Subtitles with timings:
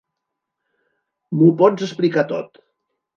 [1.39, 2.59] M'ho pots explicar tot.